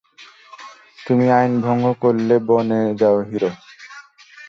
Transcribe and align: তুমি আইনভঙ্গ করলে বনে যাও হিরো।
তুমি 0.99 1.25
আইনভঙ্গ 1.31 1.85
করলে 2.01 2.35
বনে 2.47 2.81
যাও 2.99 3.17
হিরো। 3.29 3.51